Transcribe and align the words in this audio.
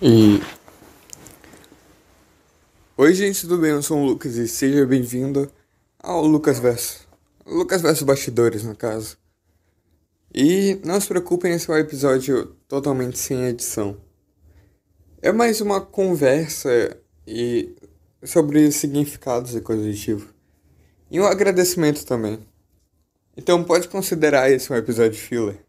E. 0.00 0.40
Oi, 2.96 3.14
gente, 3.14 3.40
tudo 3.40 3.58
bem? 3.58 3.72
Eu 3.72 3.82
sou 3.82 3.98
o 3.98 4.04
Lucas 4.04 4.36
e 4.36 4.46
seja 4.46 4.86
bem-vindo 4.86 5.50
ao 5.98 6.24
Lucas 6.24 6.60
Verso. 6.60 7.08
Lucas 7.44 7.82
Verso 7.82 8.04
Bastidores, 8.04 8.62
no 8.62 8.76
caso. 8.76 9.18
E 10.32 10.80
não 10.84 11.00
se 11.00 11.08
preocupem, 11.08 11.52
esse 11.52 11.68
é 11.68 11.74
um 11.74 11.78
episódio 11.78 12.54
totalmente 12.68 13.18
sem 13.18 13.46
edição. 13.46 13.96
É 15.20 15.32
mais 15.32 15.60
uma 15.60 15.80
conversa 15.80 16.96
e 17.26 17.74
sobre 18.22 18.70
significados 18.70 19.56
e 19.56 19.60
coisas 19.60 19.84
do 19.84 20.00
tipo. 20.00 20.32
E 21.10 21.20
um 21.20 21.26
agradecimento 21.26 22.06
também. 22.06 22.38
Então 23.36 23.64
pode 23.64 23.88
considerar 23.88 24.48
esse 24.48 24.72
um 24.72 24.76
episódio 24.76 25.18
filler. 25.18 25.67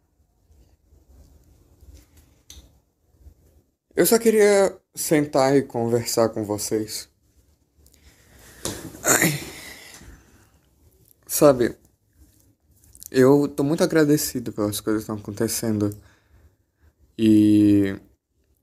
Eu 4.00 4.06
só 4.06 4.18
queria 4.18 4.80
sentar 4.96 5.58
e 5.58 5.62
conversar 5.62 6.30
com 6.30 6.46
vocês. 6.46 7.10
Ai. 9.04 9.38
Sabe, 11.28 11.78
eu 13.12 13.46
tô 13.50 13.62
muito 13.62 13.84
agradecido 13.84 14.54
pelas 14.54 14.80
coisas 14.80 15.04
que 15.04 15.12
estão 15.12 15.18
acontecendo. 15.18 15.94
E 17.18 18.00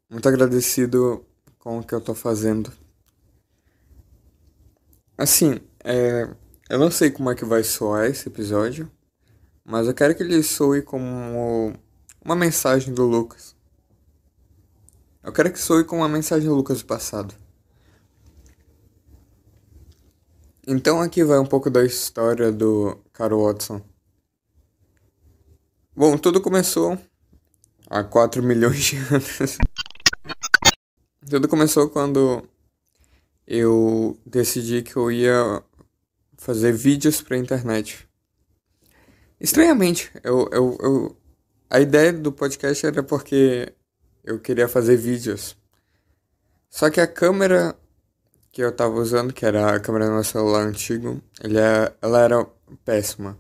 muito 0.09 0.27
agradecido 0.27 1.23
com 1.59 1.81
o 1.81 1.85
que 1.85 1.95
eu 1.95 2.01
tô 2.01 2.15
fazendo. 2.15 2.73
Assim, 5.19 5.61
é, 5.85 6.35
eu 6.71 6.79
não 6.79 6.91
sei 6.91 7.11
como 7.11 7.31
é 7.31 7.35
que 7.35 7.45
vai 7.45 7.63
soar 7.63 8.07
esse 8.07 8.27
episódio, 8.27 8.91
mas 9.63 9.87
eu 9.87 9.93
quero 9.93 10.15
que 10.15 10.23
ele 10.23 10.43
soe 10.43 10.81
como 10.81 11.75
uma 12.25 12.35
mensagem 12.35 12.95
do 12.95 13.05
Lucas. 13.05 13.56
Eu 15.27 15.33
quero 15.33 15.53
que 15.53 15.59
soe 15.59 15.83
com 15.83 15.97
uma 15.97 16.09
mensagem 16.09 16.49
Lucas 16.49 16.79
do 16.79 16.87
passado. 16.87 17.35
Então 20.65 21.01
aqui 21.01 21.25
vai 21.25 21.37
um 21.41 21.45
pouco 21.45 21.69
da 21.69 21.85
história 21.85 22.53
do 22.53 22.97
Carl 23.13 23.43
Watson. 23.43 23.83
Bom, 25.97 26.17
tudo 26.17 26.41
começou 26.41 26.97
há 27.91 28.05
4 28.05 28.41
milhões 28.41 28.79
de 28.79 28.97
anos. 28.99 29.59
tudo 31.29 31.49
começou 31.49 31.91
quando 31.91 32.49
eu 33.49 34.17
decidi 34.25 34.81
que 34.81 34.95
eu 34.95 35.11
ia 35.11 35.61
fazer 36.39 36.71
vídeos 36.73 37.21
pra 37.21 37.37
internet. 37.37 38.09
Estranhamente, 39.41 40.09
eu, 40.23 40.49
eu, 40.53 40.79
eu, 40.81 41.17
a 41.69 41.81
ideia 41.81 42.13
do 42.13 42.31
podcast 42.31 42.87
era 42.87 43.03
porque 43.03 43.75
eu 44.27 44.39
queria 44.41 44.69
fazer 44.69 44.97
vídeos. 44.97 45.57
Só 46.69 46.91
que 46.91 47.01
a 47.01 47.07
câmera 47.07 47.77
que 48.53 48.63
eu 48.63 48.73
tava 48.73 48.95
usando, 48.95 49.33
que 49.33 49.47
era 49.47 49.75
a 49.75 49.81
câmera 49.81 50.07
do 50.07 50.13
meu 50.13 50.25
celular 50.25 50.63
antigo, 50.67 51.23
é, 51.43 51.93
ela 52.03 52.21
era 52.23 52.45
péssima. 52.85 53.39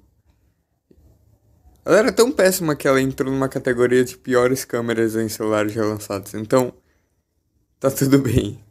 Ela 1.84 1.98
era 1.98 2.12
tão 2.12 2.31
péssima 2.33 2.77
que 2.77 2.87
ela 2.87 3.01
entrou 3.01 3.33
numa 3.33 3.48
categoria 3.48 4.05
de 4.05 4.17
piores 4.17 4.64
câmeras 4.64 5.17
em 5.17 5.29
celulares 5.29 5.73
já 5.73 5.84
lançados. 5.84 6.34
Então, 6.34 6.73
tá 7.81 7.91
tudo 7.91 8.19
bem. 8.19 8.62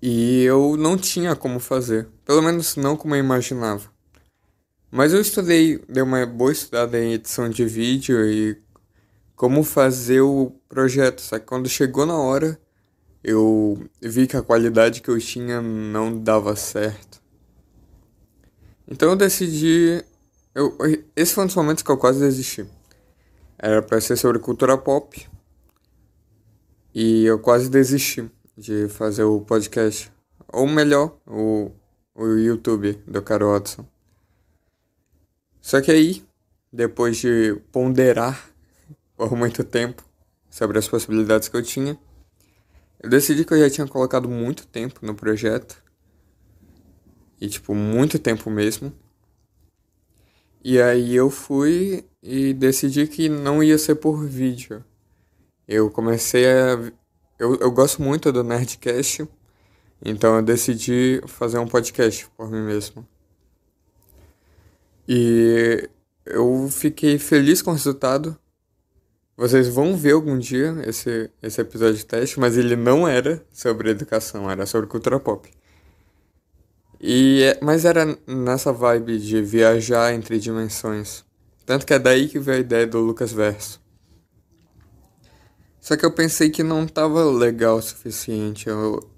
E 0.00 0.42
eu 0.42 0.76
não 0.76 0.96
tinha 0.96 1.36
como 1.36 1.60
fazer. 1.60 2.08
Pelo 2.24 2.42
menos 2.42 2.76
não 2.76 2.96
como 2.96 3.14
eu 3.14 3.20
imaginava. 3.20 3.90
Mas 4.90 5.14
eu 5.14 5.20
estudei, 5.20 5.78
dei 5.88 6.02
uma 6.02 6.26
boa 6.26 6.52
estudada 6.52 7.02
em 7.02 7.14
edição 7.14 7.48
de 7.48 7.64
vídeo 7.64 8.26
e 8.26 8.60
como 9.36 9.62
fazer 9.62 10.20
o 10.20 10.52
projeto. 10.68 11.20
Só 11.20 11.38
que 11.38 11.46
quando 11.46 11.68
chegou 11.68 12.06
na 12.06 12.16
hora, 12.16 12.60
eu 13.22 13.78
vi 14.00 14.26
que 14.26 14.36
a 14.36 14.42
qualidade 14.42 15.00
que 15.00 15.08
eu 15.08 15.18
tinha 15.18 15.60
não 15.60 16.18
dava 16.18 16.56
certo. 16.56 17.20
Então 18.88 19.10
eu 19.10 19.16
decidi. 19.16 20.04
Eu, 20.54 20.76
esse 21.16 21.34
foi 21.34 21.44
um 21.44 21.46
dos 21.46 21.56
momentos 21.56 21.82
que 21.82 21.90
eu 21.90 21.96
quase 21.96 22.20
desisti. 22.20 22.66
Era 23.58 23.80
para 23.80 24.00
ser 24.00 24.16
sobre 24.16 24.38
cultura 24.38 24.76
pop. 24.76 25.28
E 26.94 27.24
eu 27.24 27.38
quase 27.38 27.70
desisti 27.70 28.30
de 28.56 28.88
fazer 28.88 29.24
o 29.24 29.40
podcast. 29.40 30.12
Ou 30.52 30.66
melhor, 30.66 31.16
o, 31.26 31.70
o 32.14 32.26
YouTube 32.26 32.92
do 33.06 33.22
Caro 33.22 33.52
Watson. 33.52 33.86
Só 35.60 35.80
que 35.80 35.90
aí, 35.90 36.22
depois 36.70 37.16
de 37.16 37.56
ponderar 37.70 38.51
por 39.28 39.36
muito 39.36 39.62
tempo 39.62 40.02
sobre 40.50 40.80
as 40.80 40.88
possibilidades 40.88 41.48
que 41.48 41.56
eu 41.56 41.62
tinha. 41.62 41.96
Eu 43.00 43.08
decidi 43.08 43.44
que 43.44 43.54
eu 43.54 43.58
já 43.60 43.70
tinha 43.70 43.86
colocado 43.86 44.28
muito 44.28 44.66
tempo 44.66 44.98
no 45.06 45.14
projeto. 45.14 45.80
E, 47.40 47.48
tipo, 47.48 47.72
muito 47.72 48.18
tempo 48.18 48.50
mesmo. 48.50 48.92
E 50.64 50.80
aí 50.80 51.14
eu 51.14 51.30
fui 51.30 52.04
e 52.20 52.52
decidi 52.52 53.06
que 53.06 53.28
não 53.28 53.62
ia 53.62 53.78
ser 53.78 53.94
por 53.94 54.26
vídeo. 54.26 54.84
Eu 55.68 55.88
comecei 55.88 56.44
a. 56.46 56.92
Eu, 57.38 57.56
eu 57.60 57.70
gosto 57.70 58.02
muito 58.02 58.32
do 58.32 58.42
Nerdcast, 58.42 59.28
então 60.04 60.36
eu 60.36 60.42
decidi 60.42 61.20
fazer 61.28 61.58
um 61.58 61.66
podcast 61.66 62.28
por 62.36 62.50
mim 62.50 62.62
mesmo. 62.62 63.06
E 65.08 65.88
eu 66.26 66.68
fiquei 66.70 67.18
feliz 67.18 67.62
com 67.62 67.70
o 67.70 67.74
resultado, 67.74 68.36
vocês 69.36 69.68
vão 69.68 69.96
ver 69.96 70.12
algum 70.12 70.38
dia 70.38 70.74
esse, 70.86 71.30
esse 71.42 71.60
episódio 71.60 71.96
de 71.96 72.06
teste, 72.06 72.38
mas 72.38 72.56
ele 72.56 72.76
não 72.76 73.08
era 73.08 73.44
sobre 73.50 73.90
educação, 73.90 74.50
era 74.50 74.66
sobre 74.66 74.88
cultura 74.88 75.18
pop. 75.18 75.50
E, 77.00 77.42
é, 77.42 77.58
mas 77.60 77.84
era 77.84 78.16
nessa 78.26 78.72
vibe 78.72 79.18
de 79.18 79.42
viajar 79.42 80.14
entre 80.14 80.38
dimensões. 80.38 81.24
Tanto 81.66 81.84
que 81.86 81.94
é 81.94 81.98
daí 81.98 82.28
que 82.28 82.38
veio 82.38 82.58
a 82.58 82.60
ideia 82.60 82.86
do 82.86 83.00
Lucas 83.00 83.32
Verso. 83.32 83.80
Só 85.80 85.96
que 85.96 86.06
eu 86.06 86.12
pensei 86.12 86.48
que 86.48 86.62
não 86.62 86.86
tava 86.86 87.24
legal 87.24 87.78
o 87.78 87.82
suficiente. 87.82 88.68
Eu, 88.68 89.10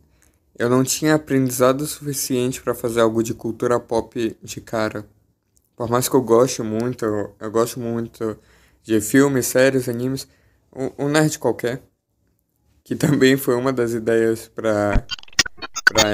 eu 0.59 0.71
não 0.71 0.83
tinha 0.83 1.15
aprendizado 1.15 1.87
suficiente 1.87 2.63
para 2.63 2.75
fazer 2.75 3.01
algo 3.03 3.23
de 3.23 3.35
cultura 3.35 3.79
pop 3.79 4.35
de 4.43 4.61
cara. 4.63 5.07
Por 5.77 5.91
mais 5.91 6.09
que 6.09 6.17
eu 6.17 6.23
goste 6.23 6.63
muito, 6.63 7.05
eu, 7.05 7.35
eu 7.39 7.51
gosto 7.51 7.79
muito 7.79 8.39
de 8.84 9.00
filmes, 9.00 9.47
séries, 9.47 9.89
animes, 9.89 10.28
um, 10.72 11.06
um 11.06 11.09
nerd 11.09 11.39
qualquer, 11.39 11.83
que 12.84 12.95
também 12.95 13.37
foi 13.37 13.56
uma 13.56 13.72
das 13.72 13.93
ideias 13.93 14.47
para 14.47 15.05
pra... 15.87 16.12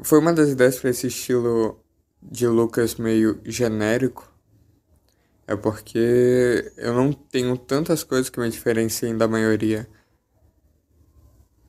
Foi 0.00 0.18
uma 0.18 0.32
das 0.32 0.50
ideias 0.50 0.80
para 0.80 0.90
esse 0.90 1.06
estilo 1.06 1.80
de 2.20 2.46
Lucas 2.48 2.96
meio 2.96 3.40
genérico. 3.44 4.28
É 5.46 5.54
porque 5.54 6.72
eu 6.76 6.92
não 6.92 7.12
tenho 7.12 7.56
tantas 7.56 8.02
coisas 8.02 8.28
que 8.28 8.40
me 8.40 8.50
diferenciem 8.50 9.16
da 9.16 9.28
maioria. 9.28 9.88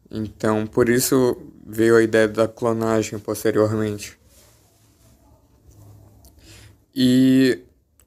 Então, 0.10 0.66
por 0.66 0.90
isso 0.90 1.38
veio 1.66 1.96
a 1.96 2.04
ideia 2.04 2.28
da 2.28 2.48
clonagem 2.48 3.20
posteriormente. 3.20 4.20
E 6.96 7.64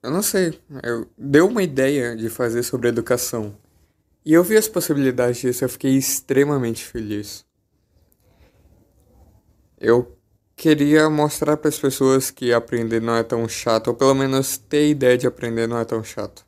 eu 0.06 0.10
não 0.12 0.22
sei. 0.22 0.56
Eu, 0.84 1.10
deu 1.18 1.48
uma 1.48 1.64
ideia 1.64 2.14
de 2.16 2.28
fazer 2.28 2.62
sobre 2.62 2.88
educação. 2.88 3.56
E 4.24 4.32
eu 4.32 4.44
vi 4.44 4.56
as 4.56 4.68
possibilidades 4.68 5.38
disso, 5.38 5.64
eu 5.64 5.68
fiquei 5.68 5.96
extremamente 5.96 6.84
feliz. 6.84 7.44
Eu 9.76 10.16
queria 10.54 11.10
mostrar 11.10 11.56
para 11.56 11.68
as 11.68 11.78
pessoas 11.78 12.30
que 12.30 12.52
aprender 12.52 13.02
não 13.02 13.16
é 13.16 13.24
tão 13.24 13.48
chato, 13.48 13.88
ou 13.88 13.94
pelo 13.94 14.14
menos 14.14 14.56
ter 14.56 14.88
ideia 14.88 15.18
de 15.18 15.26
aprender 15.26 15.66
não 15.66 15.78
é 15.78 15.84
tão 15.84 16.04
chato. 16.04 16.46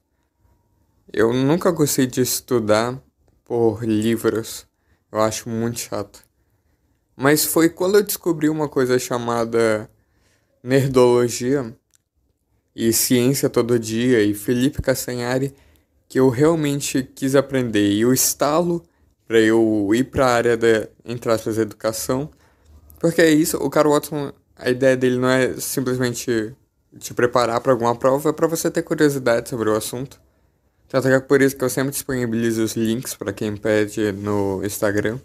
Eu 1.13 1.33
nunca 1.33 1.73
gostei 1.73 2.07
de 2.07 2.21
estudar 2.21 2.97
por 3.45 3.83
livros. 3.85 4.69
Eu 5.11 5.21
acho 5.21 5.49
muito 5.49 5.81
chato. 5.81 6.23
Mas 7.17 7.45
foi 7.45 7.69
quando 7.69 7.97
eu 7.97 8.05
descobri 8.05 8.49
uma 8.49 8.69
coisa 8.69 9.01
chamada 9.01 9.91
nerdologia 10.63 11.77
e 12.79 12.93
Ciência 12.93 13.51
Todo 13.51 13.77
Dia 13.77 14.23
e 14.23 14.33
Felipe 14.33 14.81
Castanhari 14.81 15.53
que 16.09 16.21
eu 16.21 16.29
realmente 16.29 17.03
quis 17.03 17.35
aprender. 17.35 17.91
E 17.91 18.07
o 18.07 18.15
estalo 18.15 18.83
para 19.27 19.41
eu 19.41 19.91
ir 19.93 20.05
para 20.05 20.27
a 20.27 20.31
área 20.31 20.57
da, 20.57 20.89
entre 21.05 21.31
aspas, 21.31 21.59
educação. 21.59 22.31
Porque 23.01 23.21
é 23.21 23.29
isso, 23.29 23.59
o 23.59 23.69
Carl 23.69 23.91
Watson, 23.91 24.33
a 24.57 24.71
ideia 24.71 24.97
dele 24.97 25.19
não 25.19 25.29
é 25.29 25.55
simplesmente 25.55 26.55
te 26.99 27.13
preparar 27.13 27.61
para 27.61 27.73
alguma 27.73 27.95
prova, 27.95 28.31
é 28.31 28.33
para 28.33 28.47
você 28.47 28.71
ter 28.71 28.83
curiosidade 28.83 29.49
sobre 29.49 29.69
o 29.69 29.77
assunto. 29.77 30.21
Tanto 30.89 31.09
que 31.09 31.15
é 31.15 31.21
por 31.21 31.43
isso 31.43 31.57
que 31.57 31.65
eu 31.65 31.69
sempre 31.69 31.91
disponibilizo 31.91 32.63
os 32.63 32.75
links 32.75 33.15
para 33.15 33.33
quem 33.33 33.57
pede 33.57 34.13
no 34.13 34.65
Instagram. 34.65 35.19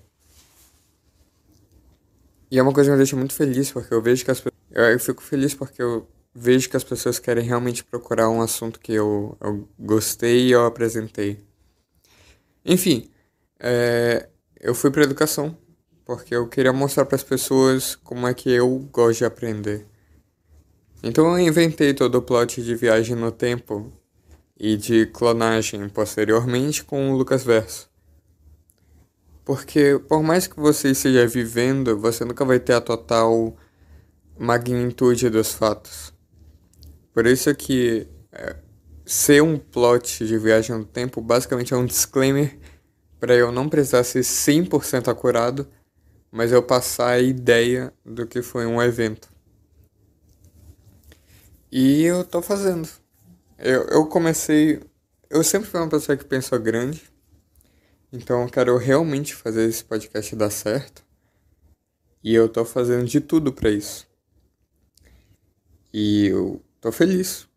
E 2.51 2.59
é 2.59 2.61
uma 2.61 2.73
coisa 2.73 2.89
que 2.89 2.91
me 2.91 2.97
deixa 2.97 3.15
muito 3.15 3.33
feliz, 3.33 3.71
porque 3.71 3.93
eu 3.93 4.01
vejo 4.01 4.25
que 4.25 4.31
as 4.31 4.39
pessoas. 4.39 4.53
Eu 4.71 4.99
fico 4.99 5.23
feliz 5.23 5.53
porque 5.53 5.81
eu 5.81 6.07
vejo 6.33 6.69
que 6.69 6.77
as 6.77 6.83
pessoas 6.83 7.19
querem 7.19 7.43
realmente 7.43 7.83
procurar 7.83 8.29
um 8.29 8.41
assunto 8.41 8.79
que 8.79 8.93
eu, 8.93 9.37
eu 9.39 9.67
gostei 9.79 10.47
e 10.47 10.51
eu 10.51 10.65
apresentei. 10.65 11.39
Enfim, 12.65 13.09
é, 13.59 14.29
eu 14.59 14.73
fui 14.73 14.89
para 14.89 15.03
educação 15.03 15.57
porque 16.05 16.35
eu 16.35 16.47
queria 16.47 16.73
mostrar 16.73 17.05
para 17.05 17.15
as 17.15 17.23
pessoas 17.23 17.95
como 17.95 18.27
é 18.27 18.33
que 18.33 18.49
eu 18.49 18.79
gosto 18.91 19.19
de 19.19 19.25
aprender. 19.25 19.85
Então 21.01 21.37
eu 21.37 21.47
inventei 21.47 21.93
todo 21.93 22.15
o 22.15 22.21
plot 22.21 22.61
de 22.61 22.75
viagem 22.75 23.15
no 23.15 23.31
tempo 23.31 23.91
e 24.57 24.77
de 24.77 25.05
clonagem 25.07 25.87
posteriormente 25.89 26.83
com 26.83 27.11
o 27.11 27.17
Lucas 27.17 27.43
Verso. 27.43 27.89
Porque 29.43 29.99
por 30.07 30.23
mais 30.23 30.47
que 30.47 30.57
você 30.57 30.91
esteja 30.91 31.27
vivendo, 31.27 31.97
você 31.97 32.23
nunca 32.23 32.45
vai 32.45 32.59
ter 32.59 32.73
a 32.73 32.81
total 32.81 33.55
magnitude 34.37 35.29
dos 35.29 35.51
fatos. 35.51 36.12
Por 37.13 37.27
isso 37.27 37.53
que 37.53 38.07
é, 38.31 38.55
ser 39.05 39.43
um 39.43 39.57
plot 39.57 40.25
de 40.25 40.37
viagem 40.37 40.75
no 40.75 40.85
tempo 40.85 41.21
basicamente 41.21 41.73
é 41.73 41.77
um 41.77 41.85
disclaimer 41.85 42.57
para 43.19 43.35
eu 43.35 43.51
não 43.51 43.69
precisar 43.69 44.03
ser 44.03 44.21
100% 44.21 45.07
acurado, 45.07 45.67
mas 46.31 46.51
eu 46.51 46.63
passar 46.63 47.11
a 47.11 47.19
ideia 47.19 47.93
do 48.03 48.25
que 48.25 48.41
foi 48.41 48.65
um 48.65 48.81
evento. 48.81 49.29
E 51.71 52.03
eu 52.03 52.23
tô 52.25 52.41
fazendo. 52.41 52.89
Eu, 53.57 53.83
eu 53.87 54.05
comecei. 54.07 54.81
Eu 55.29 55.43
sempre 55.43 55.69
fui 55.69 55.79
uma 55.79 55.89
pessoa 55.89 56.17
que 56.17 56.25
pensou 56.25 56.59
grande. 56.59 57.03
Então 58.11 58.43
eu 58.43 58.49
quero 58.49 58.77
realmente 58.77 59.33
fazer 59.33 59.67
esse 59.67 59.83
podcast 59.83 60.35
dar 60.35 60.49
certo. 60.49 61.03
E 62.23 62.33
eu 62.33 62.49
tô 62.49 62.65
fazendo 62.65 63.05
de 63.05 63.19
tudo 63.19 63.51
para 63.51 63.69
isso. 63.69 64.07
E 65.93 66.27
eu 66.27 66.61
tô 66.83 66.91
feliz. 66.91 67.47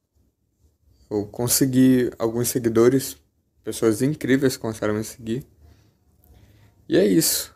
Eu 1.10 1.26
consegui 1.26 2.12
alguns 2.16 2.46
seguidores, 2.46 3.16
pessoas 3.64 4.00
incríveis 4.00 4.56
começaram 4.56 4.94
a 4.94 4.98
me 4.98 5.02
seguir. 5.02 5.44
E 6.88 6.96
é 6.96 7.04
isso. 7.04 7.52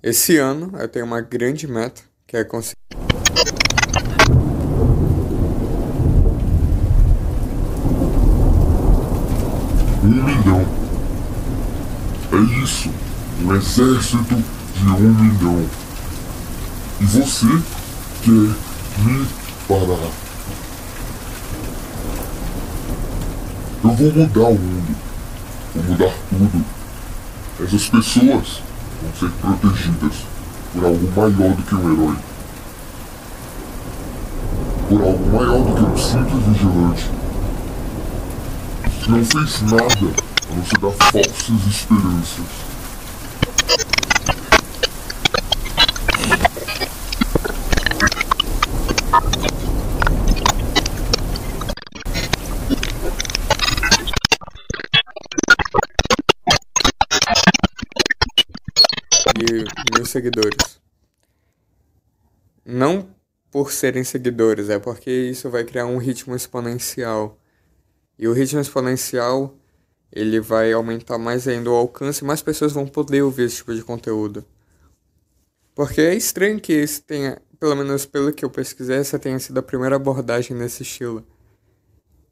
Esse 0.00 0.36
ano 0.36 0.70
eu 0.78 0.88
tenho 0.88 1.06
uma 1.06 1.20
grande 1.20 1.66
meta, 1.66 2.02
que 2.24 2.36
é 2.36 2.44
conseguir 2.44 2.78
um 10.04 10.08
milhão. 10.08 10.60
É 12.30 12.62
isso, 12.62 12.90
um 13.42 13.56
exército 13.56 14.36
de 14.76 14.88
um 14.88 15.14
milhão. 15.14 15.68
E 17.00 17.04
você 17.06 17.46
quer 18.22 19.02
me 19.02 19.26
parar. 19.66 20.23
Eu 23.84 23.90
vou 23.90 24.12
mudar 24.12 24.48
o 24.48 24.54
mundo. 24.54 24.96
Vou 25.74 25.84
mudar 25.84 26.12
tudo. 26.30 26.64
Essas 27.62 27.88
pessoas 27.90 28.62
vão 29.02 29.12
ser 29.20 29.30
protegidas 29.42 30.14
por 30.72 30.84
algo 30.86 31.12
maior 31.14 31.54
do 31.54 31.62
que 31.62 31.74
um 31.74 31.92
herói. 31.92 32.16
Por 34.88 35.02
algo 35.02 35.36
maior 35.36 35.64
do 35.64 35.74
que 35.74 35.82
um 35.82 35.96
simples 35.98 36.46
vigilante 36.46 37.10
que 39.02 39.10
não 39.10 39.22
fez 39.22 39.60
nada 39.62 39.84
a 39.84 40.54
não 40.54 40.64
ser 40.64 40.78
dar 40.78 40.90
falsas 40.90 41.66
esperanças. 41.68 42.73
E 59.36 59.96
meus 59.96 60.10
seguidores. 60.10 60.80
Não 62.64 63.08
por 63.50 63.72
serem 63.72 64.04
seguidores, 64.04 64.68
é 64.68 64.78
porque 64.78 65.10
isso 65.10 65.50
vai 65.50 65.64
criar 65.64 65.86
um 65.86 65.98
ritmo 65.98 66.34
exponencial 66.34 67.38
e 68.18 68.28
o 68.28 68.32
ritmo 68.32 68.60
exponencial 68.60 69.56
ele 70.10 70.40
vai 70.40 70.72
aumentar 70.72 71.18
mais 71.18 71.48
ainda 71.48 71.70
o 71.70 71.74
alcance 71.74 72.22
e 72.22 72.26
mais 72.26 72.40
pessoas 72.40 72.72
vão 72.72 72.86
poder 72.86 73.22
ouvir 73.22 73.44
esse 73.44 73.56
tipo 73.56 73.74
de 73.74 73.82
conteúdo. 73.82 74.44
Porque 75.74 76.00
é 76.00 76.14
estranho 76.14 76.60
que 76.60 76.72
esse 76.72 77.02
tenha, 77.02 77.42
pelo 77.58 77.74
menos 77.74 78.06
pelo 78.06 78.32
que 78.32 78.44
eu 78.44 78.50
pesquisei, 78.50 78.96
essa 78.96 79.18
tenha 79.18 79.38
sido 79.40 79.58
a 79.58 79.62
primeira 79.62 79.96
abordagem 79.96 80.56
nesse 80.56 80.84
estilo. 80.84 81.26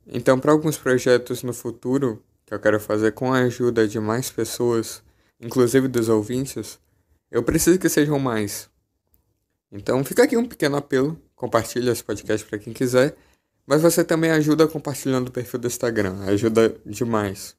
Então, 0.06 0.38
para 0.38 0.52
alguns 0.52 0.76
projetos 0.76 1.42
no 1.42 1.52
futuro, 1.52 2.22
que 2.46 2.54
eu 2.54 2.60
quero 2.60 2.78
fazer 2.78 3.12
com 3.12 3.32
a 3.32 3.40
ajuda 3.40 3.86
de 3.88 3.98
mais 3.98 4.30
pessoas, 4.30 5.02
inclusive 5.40 5.88
dos 5.88 6.08
ouvintes, 6.08 6.78
eu 7.32 7.42
preciso 7.42 7.78
que 7.78 7.88
sejam 7.88 8.18
mais. 8.18 8.70
Então, 9.72 10.04
fica 10.04 10.22
aqui 10.22 10.36
um 10.36 10.46
pequeno 10.46 10.76
apelo, 10.76 11.20
compartilhe 11.34 11.90
esse 11.90 12.04
podcast 12.04 12.46
para 12.46 12.58
quem 12.58 12.72
quiser. 12.72 13.16
Mas 13.66 13.80
você 13.80 14.04
também 14.04 14.30
ajuda 14.30 14.68
compartilhando 14.68 15.28
o 15.28 15.32
perfil 15.32 15.58
do 15.58 15.66
Instagram, 15.66 16.20
ajuda 16.26 16.76
demais. 16.84 17.56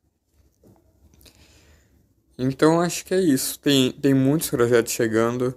Então 2.38 2.82
acho 2.82 3.06
que 3.06 3.14
é 3.14 3.22
isso. 3.22 3.60
Tem, 3.60 3.92
tem 3.92 4.14
muitos 4.14 4.50
projetos 4.50 4.92
chegando 4.92 5.56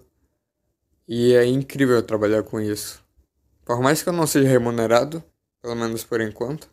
e 1.09 1.35
é 1.35 1.45
incrível 1.45 2.03
trabalhar 2.03 2.43
com 2.43 2.61
isso. 2.61 3.05
Por 3.65 3.81
mais 3.81 4.03
que 4.03 4.09
eu 4.09 4.13
não 4.13 4.27
seja 4.27 4.49
remunerado, 4.49 5.23
pelo 5.61 5.75
menos 5.75 6.05
por 6.05 6.21
enquanto, 6.21 6.69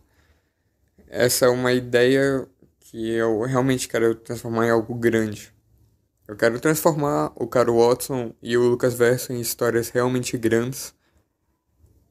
essa 1.07 1.45
é 1.45 1.49
uma 1.49 1.73
ideia 1.73 2.47
que 2.79 3.11
eu 3.11 3.41
realmente 3.41 3.87
quero 3.87 4.13
transformar 4.13 4.67
em 4.67 4.71
algo 4.71 4.93
grande. 4.93 5.51
Eu 6.27 6.37
quero 6.37 6.59
transformar 6.59 7.33
o 7.35 7.45
Caro 7.47 7.77
Watson 7.77 8.33
e 8.41 8.55
o 8.55 8.69
Lucas 8.69 8.93
Verso 8.93 9.33
em 9.33 9.41
histórias 9.41 9.89
realmente 9.89 10.37
grandes 10.37 10.93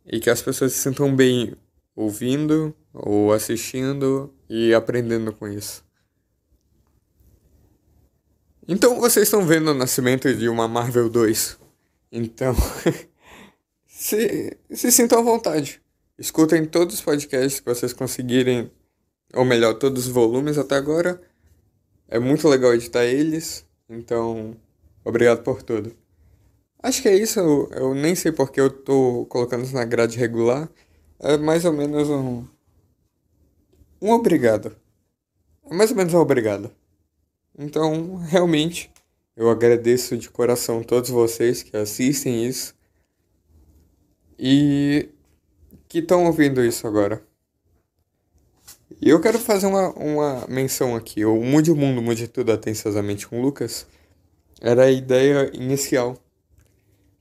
e 0.04 0.20
que 0.20 0.28
as 0.28 0.42
pessoas 0.42 0.72
se 0.72 0.80
sintam 0.80 1.14
bem 1.14 1.56
ouvindo 1.96 2.74
ou 2.92 3.32
assistindo 3.32 4.32
e 4.48 4.74
aprendendo 4.74 5.32
com 5.32 5.48
isso. 5.48 5.84
Então 8.68 9.00
vocês 9.00 9.26
estão 9.26 9.46
vendo 9.46 9.70
o 9.70 9.74
nascimento 9.74 10.32
de 10.34 10.48
uma 10.48 10.68
Marvel 10.68 11.08
2. 11.08 11.58
Então, 12.10 12.54
se, 13.86 14.58
se 14.70 14.92
sintam 14.92 15.20
à 15.20 15.22
vontade. 15.22 15.80
Escutem 16.18 16.66
todos 16.66 16.96
os 16.96 17.00
podcasts 17.00 17.60
que 17.60 17.66
vocês 17.66 17.92
conseguirem, 17.92 18.70
ou 19.32 19.44
melhor, 19.44 19.74
todos 19.74 20.06
os 20.06 20.12
volumes 20.12 20.58
até 20.58 20.76
agora. 20.76 21.20
É 22.06 22.18
muito 22.18 22.46
legal 22.46 22.74
editar 22.74 23.04
eles, 23.04 23.66
então 23.92 24.56
obrigado 25.04 25.42
por 25.42 25.62
tudo. 25.62 25.94
Acho 26.82 27.00
que 27.02 27.08
é 27.08 27.14
isso, 27.14 27.38
eu, 27.38 27.70
eu 27.72 27.94
nem 27.94 28.14
sei 28.14 28.32
porque 28.32 28.60
eu 28.60 28.70
tô 28.70 29.26
colocando 29.26 29.64
isso 29.64 29.74
na 29.74 29.84
grade 29.84 30.18
regular. 30.18 30.68
É 31.20 31.36
mais 31.36 31.64
ou 31.64 31.72
menos 31.72 32.08
um. 32.10 32.44
Um 34.00 34.10
obrigado. 34.10 34.76
É 35.70 35.74
mais 35.74 35.90
ou 35.90 35.96
menos 35.96 36.12
um 36.12 36.18
obrigado. 36.18 36.72
Então, 37.56 38.16
realmente, 38.16 38.90
eu 39.36 39.48
agradeço 39.48 40.16
de 40.16 40.28
coração 40.28 40.82
todos 40.82 41.10
vocês 41.10 41.62
que 41.62 41.76
assistem 41.76 42.44
isso 42.46 42.74
e 44.38 45.08
que 45.88 45.98
estão 46.00 46.24
ouvindo 46.26 46.64
isso 46.64 46.86
agora. 46.86 47.22
E 49.00 49.08
eu 49.08 49.20
quero 49.20 49.38
fazer 49.38 49.66
uma, 49.66 49.90
uma 49.90 50.46
menção 50.48 50.96
aqui. 50.96 51.24
O 51.24 51.42
Mude 51.42 51.70
o 51.70 51.76
Mundo, 51.76 52.02
Mude 52.02 52.28
Tudo 52.28 52.52
Atenciosamente 52.52 53.26
com 53.26 53.40
Lucas 53.40 53.86
era 54.60 54.84
a 54.84 54.90
ideia 54.90 55.50
inicial 55.54 56.16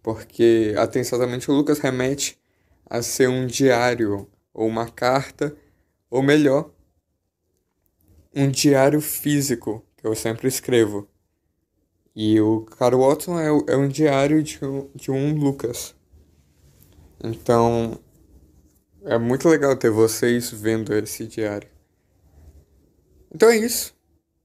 porque 0.01 0.73
atenciosamente 0.77 1.49
o 1.49 1.53
Lucas 1.53 1.79
remete 1.79 2.39
a 2.85 3.01
ser 3.01 3.29
um 3.29 3.45
diário 3.45 4.27
ou 4.53 4.67
uma 4.67 4.89
carta, 4.89 5.55
ou 6.09 6.21
melhor, 6.21 6.71
um 8.35 8.49
diário 8.49 8.99
físico 8.99 9.85
que 9.95 10.05
eu 10.05 10.15
sempre 10.15 10.47
escrevo. 10.47 11.07
E 12.13 12.41
o 12.41 12.61
Caro 12.61 12.99
Watson 12.99 13.39
é, 13.39 13.47
é 13.73 13.77
um 13.77 13.87
diário 13.87 14.43
de 14.43 14.59
de 14.95 15.11
um 15.11 15.33
Lucas. 15.33 15.95
Então, 17.23 17.97
é 19.03 19.17
muito 19.17 19.47
legal 19.49 19.75
ter 19.75 19.89
vocês 19.89 20.51
vendo 20.51 20.93
esse 20.93 21.25
diário. 21.25 21.69
Então 23.33 23.49
é 23.49 23.57
isso. 23.57 23.93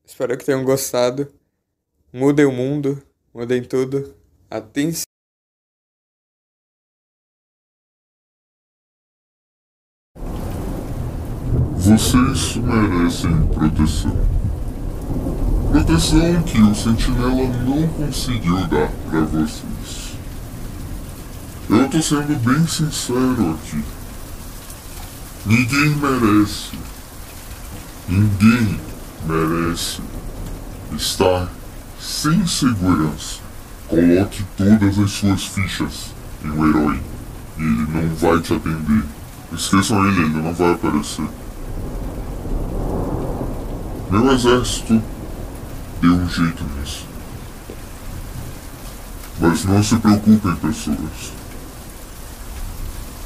Espero 0.05 0.37
que 0.37 0.45
tenham 0.45 0.65
gostado. 0.65 1.33
Mudem 2.13 2.47
o 2.47 2.53
mundo, 2.53 3.03
mudem 3.35 3.63
tudo. 3.63 4.15
Atenção. 4.49 5.05
Vocês 11.77 12.57
merecem 12.57 13.47
proteção. 13.49 14.17
Proteção 15.71 16.43
que 16.45 16.61
o 16.61 16.75
Sentinela 16.75 17.49
não 17.65 17.89
conseguiu 17.95 18.57
dar 18.69 18.91
para 19.11 19.21
vocês. 19.21 20.17
Eu 21.69 21.91
tô 21.91 22.01
sendo 22.01 22.37
bem 22.45 22.67
sincero 22.67 23.55
aqui. 23.55 23.96
Ninguém 25.47 25.95
merece. 25.95 26.73
Ninguém 28.09 28.81
merece 29.25 30.03
estar 30.97 31.49
sem 32.01 32.45
segurança. 32.45 33.39
Coloque 33.87 34.45
todas 34.57 34.99
as 34.99 35.11
suas 35.13 35.45
fichas 35.45 36.13
em 36.45 36.51
um 36.51 36.69
herói 36.69 37.01
e 37.59 37.63
ele 37.63 37.87
não 37.87 38.15
vai 38.17 38.41
te 38.41 38.55
atender. 38.55 39.05
Esqueçam 39.53 40.05
ele, 40.09 40.23
ele 40.23 40.43
não 40.43 40.53
vai 40.53 40.73
aparecer. 40.73 41.29
Meu 44.11 44.33
exército 44.33 45.01
deu 46.01 46.13
um 46.13 46.29
jeito 46.29 46.65
nisso. 46.77 47.07
Mas 49.41 49.65
não 49.65 49.81
se 49.81 49.97
preocupem, 49.97 50.57
pessoas. 50.57 51.33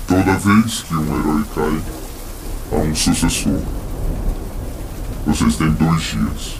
Toda 0.06 0.36
vez 0.36 0.80
que 0.82 0.94
um 0.94 1.18
herói 1.18 1.44
cai, 1.54 1.99
há 2.72 2.76
um 2.76 2.94
sucessor. 2.94 3.60
Vocês 5.26 5.56
têm 5.56 5.70
dois 5.72 6.02
dias 6.02 6.59